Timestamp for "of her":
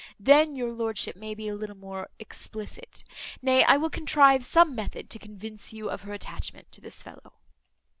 5.91-6.13